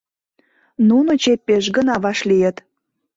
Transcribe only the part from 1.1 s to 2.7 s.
чепеш гына вашлийыт.